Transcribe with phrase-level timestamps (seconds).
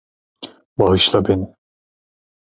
[0.77, 1.55] Bağışla beni.